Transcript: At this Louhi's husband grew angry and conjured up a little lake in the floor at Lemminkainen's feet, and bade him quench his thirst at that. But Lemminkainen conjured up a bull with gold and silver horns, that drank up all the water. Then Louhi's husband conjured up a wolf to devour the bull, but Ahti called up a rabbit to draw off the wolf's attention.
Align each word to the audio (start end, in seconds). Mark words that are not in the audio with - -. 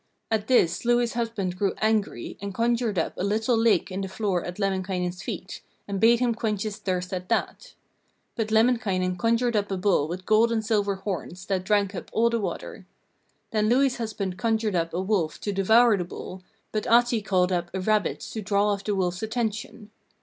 At 0.31 0.47
this 0.47 0.83
Louhi's 0.83 1.13
husband 1.13 1.55
grew 1.55 1.75
angry 1.77 2.35
and 2.41 2.55
conjured 2.55 2.97
up 2.97 3.13
a 3.17 3.23
little 3.23 3.55
lake 3.55 3.91
in 3.91 4.01
the 4.01 4.07
floor 4.07 4.43
at 4.43 4.57
Lemminkainen's 4.57 5.21
feet, 5.21 5.61
and 5.87 5.99
bade 5.99 6.19
him 6.19 6.33
quench 6.33 6.63
his 6.63 6.77
thirst 6.77 7.13
at 7.13 7.29
that. 7.29 7.75
But 8.35 8.49
Lemminkainen 8.49 9.17
conjured 9.19 9.55
up 9.55 9.69
a 9.69 9.77
bull 9.77 10.07
with 10.07 10.25
gold 10.25 10.51
and 10.51 10.65
silver 10.65 10.95
horns, 10.95 11.45
that 11.45 11.63
drank 11.63 11.93
up 11.93 12.09
all 12.13 12.31
the 12.31 12.39
water. 12.39 12.87
Then 13.51 13.69
Louhi's 13.69 13.97
husband 13.97 14.39
conjured 14.39 14.75
up 14.75 14.91
a 14.91 14.99
wolf 14.99 15.39
to 15.41 15.53
devour 15.53 15.95
the 15.95 16.03
bull, 16.03 16.41
but 16.71 16.87
Ahti 16.87 17.21
called 17.21 17.51
up 17.51 17.69
a 17.71 17.79
rabbit 17.79 18.21
to 18.21 18.41
draw 18.41 18.69
off 18.69 18.83
the 18.83 18.95
wolf's 18.95 19.21
attention. 19.21 19.91